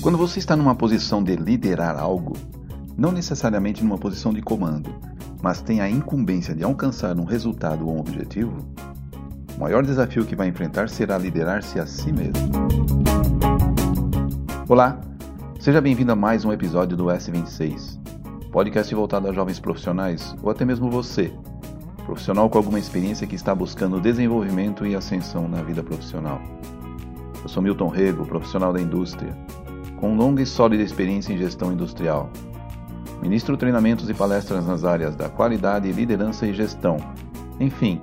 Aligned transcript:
Quando 0.00 0.16
você 0.16 0.38
está 0.38 0.56
numa 0.56 0.74
posição 0.74 1.22
de 1.22 1.36
liderar 1.36 1.98
algo, 1.98 2.34
não 2.96 3.12
necessariamente 3.12 3.84
numa 3.84 3.98
posição 3.98 4.32
de 4.32 4.40
comando, 4.40 4.88
mas 5.42 5.60
tem 5.60 5.80
a 5.80 5.90
incumbência 5.90 6.54
de 6.54 6.64
alcançar 6.64 7.18
um 7.18 7.24
resultado 7.24 7.86
ou 7.86 7.96
um 7.96 8.00
objetivo, 8.00 8.56
o 9.56 9.60
maior 9.60 9.84
desafio 9.84 10.24
que 10.24 10.34
vai 10.34 10.48
enfrentar 10.48 10.88
será 10.88 11.18
liderar-se 11.18 11.78
a 11.78 11.86
si 11.86 12.10
mesmo. 12.12 12.50
Olá, 14.68 14.98
seja 15.60 15.80
bem-vindo 15.80 16.12
a 16.12 16.16
mais 16.16 16.44
um 16.44 16.52
episódio 16.52 16.96
do 16.96 17.06
S26, 17.06 17.98
podcast 18.50 18.94
voltado 18.94 19.28
a 19.28 19.32
jovens 19.32 19.60
profissionais 19.60 20.34
ou 20.42 20.50
até 20.50 20.64
mesmo 20.64 20.90
você, 20.90 21.34
profissional 22.06 22.48
com 22.48 22.56
alguma 22.56 22.78
experiência 22.78 23.26
que 23.26 23.34
está 23.34 23.52
buscando 23.52 24.00
desenvolvimento 24.00 24.86
e 24.86 24.94
ascensão 24.94 25.48
na 25.48 25.60
vida 25.60 25.82
profissional. 25.82 26.40
Eu 27.42 27.48
sou 27.48 27.60
Milton 27.60 27.88
Rego, 27.88 28.24
profissional 28.24 28.72
da 28.72 28.80
indústria, 28.80 29.36
com 29.96 30.14
longa 30.14 30.40
e 30.40 30.46
sólida 30.46 30.84
experiência 30.84 31.32
em 31.32 31.36
gestão 31.36 31.72
industrial. 31.72 32.30
Ministro 33.20 33.56
treinamentos 33.56 34.08
e 34.08 34.14
palestras 34.14 34.66
nas 34.66 34.84
áreas 34.84 35.16
da 35.16 35.28
qualidade, 35.28 35.90
liderança 35.90 36.46
e 36.46 36.54
gestão. 36.54 36.96
Enfim, 37.58 38.00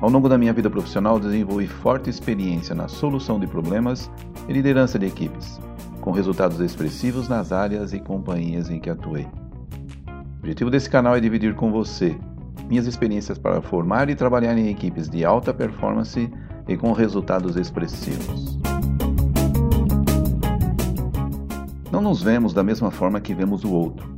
ao 0.00 0.08
longo 0.08 0.28
da 0.28 0.38
minha 0.38 0.52
vida 0.52 0.70
profissional 0.70 1.20
desenvolvi 1.20 1.66
forte 1.66 2.08
experiência 2.08 2.74
na 2.74 2.88
solução 2.88 3.38
de 3.38 3.46
problemas 3.46 4.10
e 4.48 4.52
liderança 4.52 4.98
de 4.98 5.06
equipes, 5.06 5.60
com 6.00 6.10
resultados 6.10 6.58
expressivos 6.60 7.28
nas 7.28 7.52
áreas 7.52 7.92
e 7.92 8.00
companhias 8.00 8.70
em 8.70 8.80
que 8.80 8.88
atuei. 8.88 9.26
O 9.26 10.38
objetivo 10.38 10.70
desse 10.70 10.88
canal 10.88 11.16
é 11.16 11.20
dividir 11.20 11.54
com 11.54 11.70
você 11.70 12.16
minhas 12.68 12.86
experiências 12.86 13.38
para 13.38 13.60
formar 13.62 14.08
e 14.10 14.14
trabalhar 14.14 14.56
em 14.56 14.68
equipes 14.68 15.08
de 15.08 15.24
alta 15.24 15.52
performance 15.52 16.30
e 16.66 16.76
com 16.76 16.92
resultados 16.92 17.56
expressivos. 17.56 18.58
Não 21.90 22.02
nos 22.02 22.22
vemos 22.22 22.52
da 22.52 22.62
mesma 22.62 22.90
forma 22.90 23.20
que 23.20 23.34
vemos 23.34 23.64
o 23.64 23.72
outro, 23.72 24.14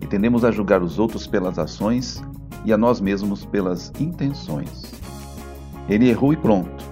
e 0.00 0.06
tendemos 0.06 0.44
a 0.44 0.50
julgar 0.50 0.82
os 0.82 0.98
outros 0.98 1.26
pelas 1.26 1.58
ações 1.58 2.22
e 2.64 2.72
a 2.72 2.76
nós 2.76 3.00
mesmos 3.00 3.44
pelas 3.44 3.92
intenções. 3.98 4.92
Ele 5.88 6.08
errou 6.08 6.32
e 6.32 6.36
pronto. 6.36 6.84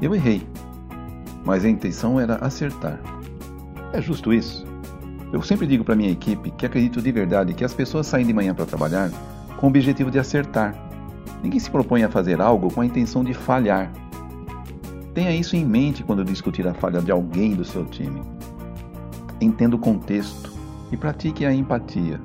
Eu 0.00 0.14
errei, 0.14 0.46
mas 1.44 1.64
a 1.64 1.68
intenção 1.68 2.20
era 2.20 2.36
acertar. 2.36 3.00
É 3.92 4.00
justo 4.00 4.32
isso? 4.32 4.66
Eu 5.32 5.42
sempre 5.42 5.66
digo 5.66 5.84
para 5.84 5.96
minha 5.96 6.10
equipe 6.10 6.50
que 6.52 6.64
acredito 6.64 7.02
de 7.02 7.10
verdade 7.10 7.54
que 7.54 7.64
as 7.64 7.74
pessoas 7.74 8.06
saem 8.06 8.26
de 8.26 8.32
manhã 8.32 8.54
para 8.54 8.66
trabalhar 8.66 9.10
com 9.58 9.66
o 9.66 9.70
objetivo 9.70 10.10
de 10.10 10.18
acertar. 10.18 10.74
Ninguém 11.42 11.60
se 11.60 11.70
propõe 11.70 12.04
a 12.04 12.08
fazer 12.08 12.40
algo 12.40 12.72
com 12.72 12.80
a 12.80 12.86
intenção 12.86 13.22
de 13.22 13.34
falhar. 13.34 13.92
Tenha 15.12 15.34
isso 15.34 15.56
em 15.56 15.64
mente 15.64 16.04
quando 16.04 16.24
discutir 16.24 16.66
a 16.66 16.74
falha 16.74 17.00
de 17.00 17.10
alguém 17.10 17.54
do 17.54 17.64
seu 17.64 17.84
time. 17.84 18.22
Entenda 19.40 19.74
o 19.74 19.78
contexto 19.78 20.52
e 20.92 20.96
pratique 20.96 21.44
a 21.44 21.52
empatia. 21.52 22.20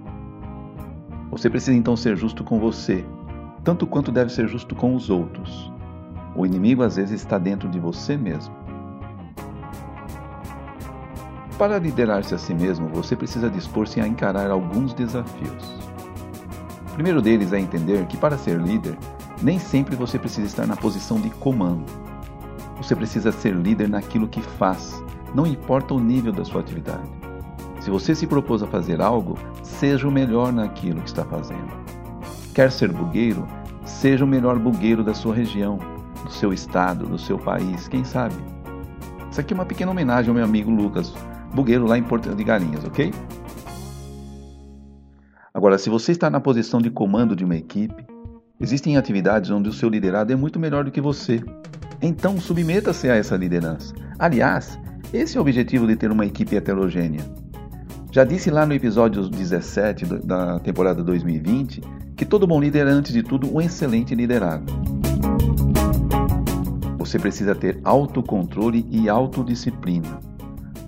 Você 1.31 1.49
precisa 1.49 1.75
então 1.75 1.97
ser 1.97 2.15
justo 2.15 2.43
com 2.43 2.59
você, 2.59 3.03
tanto 3.63 3.87
quanto 3.87 4.11
deve 4.11 4.31
ser 4.31 4.47
justo 4.47 4.75
com 4.75 4.95
os 4.95 5.09
outros. 5.09 5.73
O 6.35 6.45
inimigo 6.45 6.83
às 6.83 6.95
vezes 6.95 7.21
está 7.21 7.39
dentro 7.39 7.67
de 7.67 7.79
você 7.79 8.15
mesmo. 8.15 8.53
Para 11.57 11.79
liderar-se 11.79 12.35
a 12.35 12.37
si 12.37 12.53
mesmo, 12.53 12.89
você 12.89 13.15
precisa 13.15 13.49
dispor-se 13.49 13.99
a 13.99 14.07
encarar 14.07 14.51
alguns 14.51 14.93
desafios. 14.93 15.82
O 16.93 16.95
primeiro 16.95 17.23
deles 17.23 17.51
é 17.51 17.59
entender 17.59 18.05
que 18.05 18.15
para 18.15 18.37
ser 18.37 18.59
líder, 18.59 18.95
nem 19.41 19.57
sempre 19.57 19.95
você 19.95 20.19
precisa 20.19 20.45
estar 20.45 20.67
na 20.67 20.75
posição 20.75 21.19
de 21.19 21.27
comando. 21.31 21.83
Você 22.77 22.95
precisa 22.95 23.31
ser 23.31 23.55
líder 23.55 23.89
naquilo 23.89 24.27
que 24.27 24.43
faz, 24.43 25.03
não 25.33 25.47
importa 25.47 25.95
o 25.95 25.99
nível 25.99 26.31
da 26.31 26.45
sua 26.45 26.61
atividade. 26.61 27.09
Se 27.79 27.89
você 27.89 28.13
se 28.13 28.27
propôs 28.27 28.61
a 28.61 28.67
fazer 28.67 29.01
algo, 29.01 29.39
seja 29.63 30.07
o 30.07 30.11
melhor 30.11 30.53
naquilo 30.53 31.01
que 31.01 31.07
está 31.07 31.25
fazendo. 31.25 31.73
Quer 32.53 32.71
ser 32.71 32.91
bugueiro? 32.91 33.47
Seja 33.83 34.23
o 34.23 34.27
melhor 34.27 34.59
bugueiro 34.59 35.03
da 35.03 35.15
sua 35.15 35.33
região, 35.33 35.79
do 36.23 36.31
seu 36.31 36.53
estado, 36.53 37.07
do 37.07 37.17
seu 37.17 37.39
país, 37.39 37.87
quem 37.87 38.03
sabe? 38.03 38.35
Isso 39.31 39.41
aqui 39.41 39.51
é 39.51 39.55
uma 39.55 39.65
pequena 39.65 39.89
homenagem 39.89 40.29
ao 40.29 40.35
meu 40.35 40.45
amigo 40.45 40.69
Lucas, 40.69 41.11
bugueiro 41.55 41.87
lá 41.87 41.97
em 41.97 42.03
Porto 42.03 42.35
de 42.35 42.43
Galinhas, 42.43 42.85
ok? 42.85 43.11
Agora, 45.53 45.77
se 45.77 45.87
você 45.87 46.11
está 46.11 46.31
na 46.31 46.39
posição 46.39 46.81
de 46.81 46.89
comando 46.89 47.35
de 47.35 47.45
uma 47.45 47.55
equipe, 47.55 48.03
existem 48.59 48.97
atividades 48.97 49.51
onde 49.51 49.69
o 49.69 49.73
seu 49.73 49.87
liderado 49.87 50.33
é 50.33 50.35
muito 50.35 50.59
melhor 50.59 50.83
do 50.83 50.89
que 50.89 50.99
você. 50.99 51.43
Então, 52.01 52.39
submeta-se 52.39 53.07
a 53.07 53.15
essa 53.15 53.37
liderança. 53.37 53.93
Aliás, 54.17 54.79
esse 55.13 55.37
é 55.37 55.39
o 55.39 55.41
objetivo 55.41 55.85
de 55.85 55.95
ter 55.95 56.11
uma 56.11 56.25
equipe 56.25 56.55
heterogênea. 56.55 57.21
Já 58.11 58.23
disse 58.23 58.49
lá 58.49 58.65
no 58.65 58.73
episódio 58.73 59.29
17 59.29 60.05
da 60.25 60.59
temporada 60.59 61.03
2020 61.03 61.81
que 62.15 62.25
todo 62.25 62.47
bom 62.47 62.59
líder 62.59 62.87
é, 62.87 62.89
antes 62.89 63.13
de 63.13 63.21
tudo, 63.21 63.55
um 63.55 63.61
excelente 63.61 64.15
liderado. 64.15 64.73
Você 66.97 67.19
precisa 67.19 67.53
ter 67.53 67.79
autocontrole 67.83 68.87
e 68.89 69.07
autodisciplina. 69.07 70.19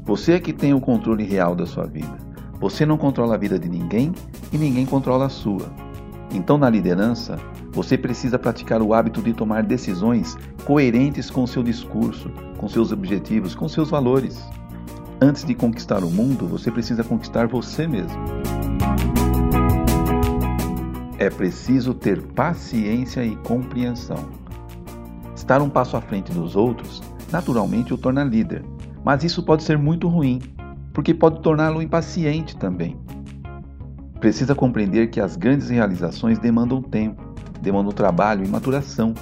Você 0.06 0.34
é 0.34 0.40
que 0.40 0.54
tem 0.54 0.74
o 0.74 0.82
controle 0.82 1.24
real 1.24 1.56
da 1.56 1.68
sua 1.68 1.86
vida. 1.86 2.25
Você 2.60 2.86
não 2.86 2.98
controla 2.98 3.36
a 3.36 3.38
vida 3.38 3.60
de 3.60 3.70
ninguém 3.70 4.12
e 4.52 4.58
ninguém 4.58 4.86
controla 4.86 5.26
a 5.26 5.30
sua. 5.30 5.72
Então, 6.32 6.58
na 6.58 6.70
liderança, 6.70 7.38
você 7.72 7.98
precisa 7.98 8.40
praticar 8.40 8.82
o 8.82 8.94
hábito 8.94 9.22
de 9.22 9.34
tomar 9.34 9.64
decisões 9.64 10.38
coerentes 10.66 11.30
com 11.30 11.46
seu 11.46 11.62
discurso, 11.62 12.30
com 12.58 12.68
seus 12.68 12.92
objetivos, 12.92 13.56
com 13.56 13.68
seus 13.68 13.90
valores. 13.90 14.44
Antes 15.22 15.44
de 15.44 15.54
conquistar 15.54 16.04
o 16.04 16.10
mundo, 16.10 16.48
você 16.48 16.72
precisa 16.72 17.04
conquistar 17.04 17.48
você 17.48 17.88
mesmo. 17.88 18.20
É 21.18 21.30
preciso 21.30 21.94
ter 21.94 22.22
paciência 22.22 23.24
e 23.26 23.36
compreensão. 23.38 24.30
Estar 25.36 25.62
um 25.62 25.70
passo 25.70 25.96
à 25.96 26.02
frente 26.02 26.32
dos 26.32 26.56
outros 26.56 27.02
naturalmente 27.32 27.94
o 27.94 27.98
torna 27.98 28.24
líder, 28.24 28.64
mas 29.04 29.24
isso 29.24 29.44
pode 29.44 29.64
ser 29.64 29.78
muito 29.78 30.08
ruim, 30.08 30.42
porque 30.96 31.14
pode 31.14 31.42
torná-lo 31.42 31.82
impaciente 31.82 32.56
também. 32.56 32.98
Precisa 34.22 34.56
compreender 34.56 35.08
que 35.08 35.20
as 35.20 35.36
grandes 35.36 35.70
realizações 35.70 36.40
demandam 36.40 36.82
tempo, 36.82 37.22
demandam 37.62 37.92
trabalho 37.92 38.46
e 38.46 38.48
maturação, 38.48 39.14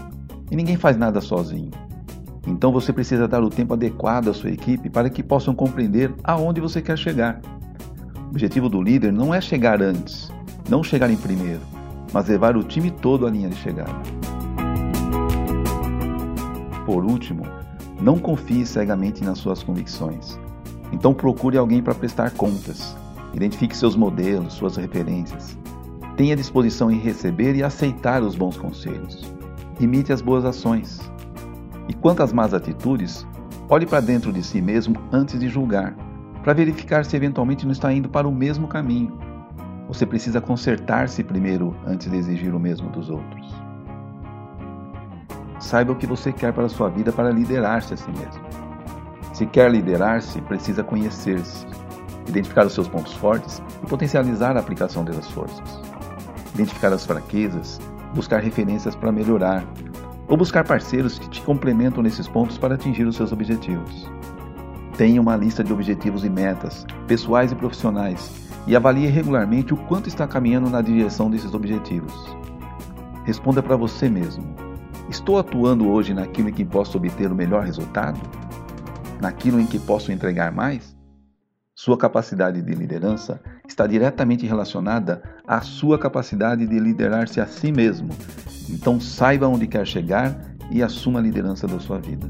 e 0.51 0.55
ninguém 0.55 0.77
faz 0.77 0.95
nada 0.95 1.19
sozinho. 1.19 1.71
Então 2.45 2.71
você 2.71 2.93
precisa 2.93 3.27
dar 3.27 3.41
o 3.41 3.49
tempo 3.49 3.73
adequado 3.73 4.27
à 4.27 4.33
sua 4.33 4.51
equipe 4.51 4.87
para 4.87 5.09
que 5.09 5.23
possam 5.23 5.55
compreender 5.55 6.13
aonde 6.23 6.61
você 6.61 6.79
quer 6.79 6.97
chegar. 6.97 7.41
O 8.27 8.29
objetivo 8.29 8.69
do 8.69 8.81
líder 8.81 9.11
não 9.11 9.33
é 9.33 9.41
chegar 9.41 9.81
antes, 9.81 10.31
não 10.69 10.83
chegar 10.83 11.09
em 11.09 11.17
primeiro, 11.17 11.61
mas 12.13 12.27
levar 12.27 12.55
o 12.55 12.63
time 12.63 12.91
todo 12.91 13.25
à 13.25 13.31
linha 13.31 13.49
de 13.49 13.55
chegada. 13.55 13.95
Por 16.85 17.03
último, 17.03 17.43
não 17.99 18.19
confie 18.19 18.63
cegamente 18.63 19.23
nas 19.23 19.39
suas 19.39 19.63
convicções. 19.63 20.37
Então 20.93 21.13
procure 21.13 21.57
alguém 21.57 21.81
para 21.81 21.95
prestar 21.95 22.31
contas. 22.31 22.95
Identifique 23.33 23.75
seus 23.75 23.95
modelos, 23.95 24.53
suas 24.53 24.77
referências. 24.77 25.57
Tenha 26.15 26.35
disposição 26.35 26.91
em 26.91 26.99
receber 26.99 27.55
e 27.55 27.63
aceitar 27.63 28.21
os 28.21 28.35
bons 28.35 28.55
conselhos. 28.55 29.33
Imite 29.79 30.13
as 30.13 30.21
boas 30.21 30.45
ações. 30.45 31.01
E 31.89 31.93
quanto 31.93 32.21
às 32.21 32.31
más 32.31 32.53
atitudes, 32.53 33.25
olhe 33.67 33.87
para 33.87 33.99
dentro 33.99 34.31
de 34.31 34.43
si 34.43 34.61
mesmo 34.61 34.95
antes 35.11 35.39
de 35.39 35.49
julgar, 35.49 35.95
para 36.43 36.53
verificar 36.53 37.03
se 37.03 37.15
eventualmente 37.15 37.65
não 37.65 37.71
está 37.71 37.91
indo 37.91 38.07
para 38.07 38.27
o 38.27 38.31
mesmo 38.31 38.67
caminho. 38.67 39.17
Você 39.87 40.05
precisa 40.05 40.39
consertar-se 40.39 41.23
primeiro 41.23 41.75
antes 41.87 42.09
de 42.09 42.15
exigir 42.15 42.53
o 42.53 42.59
mesmo 42.59 42.89
dos 42.91 43.09
outros. 43.09 43.51
Saiba 45.59 45.93
o 45.93 45.95
que 45.95 46.05
você 46.05 46.31
quer 46.31 46.53
para 46.53 46.65
a 46.65 46.69
sua 46.69 46.89
vida 46.89 47.11
para 47.11 47.31
liderar-se 47.31 47.95
a 47.95 47.97
si 47.97 48.09
mesmo. 48.11 48.62
Se 49.43 49.47
quer 49.47 49.69
liderar-se, 49.69 50.39
precisa 50.43 50.85
conhecer-se, 50.85 51.67
identificar 52.29 52.65
os 52.65 52.73
seus 52.73 52.87
pontos 52.87 53.11
fortes 53.11 53.61
e 53.83 53.85
potencializar 53.85 54.55
a 54.55 54.61
aplicação 54.61 55.03
dessas 55.03 55.29
forças. 55.31 55.81
Identificar 56.55 56.93
as 56.93 57.05
fraquezas, 57.05 57.77
buscar 58.15 58.41
referências 58.41 58.95
para 58.95 59.11
melhorar, 59.11 59.65
ou 60.29 60.37
buscar 60.37 60.63
parceiros 60.63 61.19
que 61.19 61.27
te 61.27 61.41
complementam 61.41 62.01
nesses 62.01 62.25
pontos 62.25 62.57
para 62.57 62.75
atingir 62.75 63.05
os 63.05 63.17
seus 63.17 63.33
objetivos. 63.33 64.09
Tenha 64.95 65.19
uma 65.19 65.35
lista 65.35 65.61
de 65.61 65.73
objetivos 65.73 66.23
e 66.23 66.29
metas, 66.29 66.85
pessoais 67.05 67.51
e 67.51 67.55
profissionais, 67.55 68.31
e 68.65 68.77
avalie 68.77 69.07
regularmente 69.07 69.73
o 69.73 69.77
quanto 69.77 70.07
está 70.07 70.25
caminhando 70.25 70.69
na 70.69 70.81
direção 70.81 71.29
desses 71.29 71.53
objetivos. 71.53 72.13
Responda 73.25 73.61
para 73.61 73.75
você 73.75 74.07
mesmo: 74.07 74.55
Estou 75.09 75.37
atuando 75.37 75.89
hoje 75.89 76.13
naquilo 76.13 76.47
em 76.47 76.53
que 76.53 76.63
posso 76.63 76.97
obter 76.97 77.29
o 77.29 77.35
melhor 77.35 77.65
resultado? 77.65 78.17
Naquilo 79.21 79.59
em 79.59 79.65
que 79.65 79.79
posso 79.79 80.11
entregar 80.11 80.51
mais? 80.51 80.95
Sua 81.75 81.97
capacidade 81.97 82.61
de 82.61 82.73
liderança 82.73 83.41
está 83.67 83.87
diretamente 83.87 84.45
relacionada 84.45 85.23
à 85.47 85.61
sua 85.61 85.97
capacidade 85.97 86.67
de 86.67 86.79
liderar-se 86.79 87.41
a 87.41 87.47
si 87.47 87.71
mesmo. 87.71 88.09
Então 88.69 88.99
saiba 88.99 89.47
onde 89.47 89.65
quer 89.67 89.85
chegar 89.85 90.39
e 90.69 90.83
assuma 90.83 91.19
a 91.19 91.21
liderança 91.21 91.67
da 91.67 91.79
sua 91.79 91.99
vida. 91.99 92.27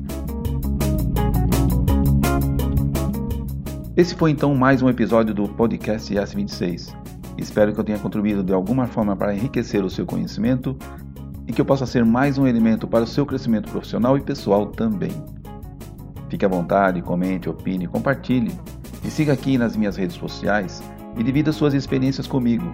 Esse 3.95 4.15
foi 4.15 4.31
então 4.31 4.56
mais 4.56 4.81
um 4.81 4.89
episódio 4.89 5.33
do 5.35 5.47
podcast 5.47 6.13
S26. 6.13 6.95
Espero 7.38 7.74
que 7.74 7.80
eu 7.80 7.83
tenha 7.83 8.00
contribuído 8.00 8.44
de 8.44 8.53
alguma 8.53 8.88
forma 8.88 9.15
para 9.15 9.35
enriquecer 9.35 9.83
o 9.83 9.89
seu 9.89 10.06
conhecimento 10.06 10.77
e 11.47 11.53
que 11.53 11.59
eu 11.59 11.65
possa 11.65 11.85
ser 11.85 12.06
mais 12.06 12.38
um 12.38 12.47
elemento 12.47 12.88
para 12.88 13.03
o 13.03 13.07
seu 13.07 13.25
crescimento 13.25 13.69
profissional 13.69 14.18
e 14.18 14.21
pessoal 14.21 14.68
também. 14.68 15.12
Fique 16.33 16.45
à 16.45 16.47
vontade, 16.47 17.00
comente, 17.00 17.47
opine, 17.47 17.85
compartilhe 17.85 18.51
e 19.06 19.12
siga 19.12 19.33
aqui 19.33 19.56
nas 19.56 19.77
minhas 19.77 19.95
redes 19.95 20.15
sociais 20.15 20.81
e 21.15 21.21
divida 21.21 21.51
suas 21.51 21.75
experiências 21.75 22.25
comigo. 22.25 22.74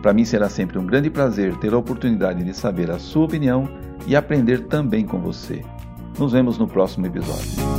Para 0.00 0.12
mim 0.12 0.24
será 0.24 0.48
sempre 0.48 0.78
um 0.78 0.86
grande 0.86 1.10
prazer 1.10 1.56
ter 1.56 1.74
a 1.74 1.76
oportunidade 1.76 2.44
de 2.44 2.54
saber 2.54 2.88
a 2.88 3.00
sua 3.00 3.24
opinião 3.24 3.68
e 4.06 4.14
aprender 4.14 4.68
também 4.68 5.04
com 5.04 5.18
você. 5.18 5.64
Nos 6.20 6.30
vemos 6.30 6.56
no 6.56 6.68
próximo 6.68 7.04
episódio. 7.04 7.69